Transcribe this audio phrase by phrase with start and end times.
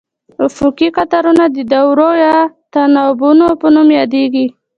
[0.47, 2.35] افقي قطارونه د دورو یا
[2.73, 4.45] تناوبونو په نوم یادیږي.